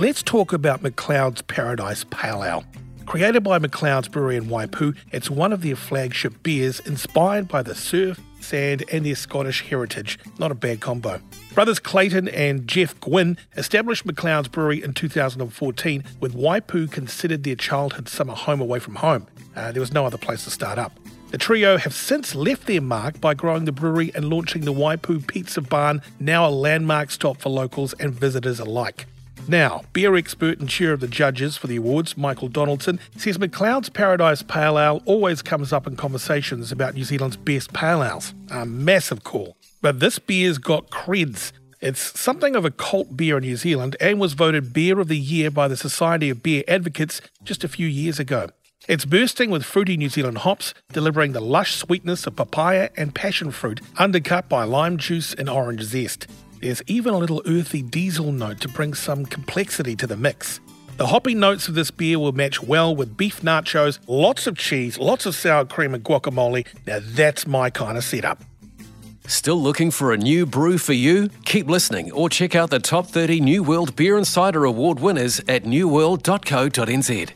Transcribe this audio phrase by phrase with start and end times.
[0.00, 2.64] let's talk about McLeod's Paradise Pale Ale.
[3.04, 7.74] Created by McLeod's Brewery in Waipu, it's one of their flagship beers inspired by the
[7.74, 10.18] surf, sand, and their Scottish heritage.
[10.38, 11.20] Not a bad combo.
[11.52, 18.08] Brothers Clayton and Jeff Gwynn established McLeod's Brewery in 2014, with Waipu considered their childhood
[18.08, 19.26] summer home away from home.
[19.54, 20.98] Uh, there was no other place to start up.
[21.30, 25.26] The trio have since left their mark by growing the brewery and launching the Waipu
[25.26, 29.06] Pizza Barn, now a landmark stop for locals and visitors alike.
[29.48, 33.88] Now, beer expert and chair of the judges for the awards, Michael Donaldson, says McLeod's
[33.88, 38.32] Paradise Pale Ale always comes up in conversations about New Zealand's best pale ales.
[38.50, 39.56] A massive call.
[39.82, 41.52] But this beer's got creds.
[41.80, 45.18] It's something of a cult beer in New Zealand and was voted Beer of the
[45.18, 48.50] Year by the Society of Beer Advocates just a few years ago.
[48.86, 53.50] It's bursting with fruity New Zealand hops, delivering the lush sweetness of papaya and passion
[53.50, 56.26] fruit, undercut by lime juice and orange zest.
[56.60, 60.60] There's even a little earthy diesel note to bring some complexity to the mix.
[60.98, 64.98] The hoppy notes of this beer will match well with beef nachos, lots of cheese,
[64.98, 66.66] lots of sour cream and guacamole.
[66.86, 68.44] Now that's my kind of setup.
[69.26, 71.30] Still looking for a new brew for you?
[71.46, 75.62] Keep listening or check out the top 30 New World Beer Insider Award winners at
[75.64, 77.30] newworld.co.nz.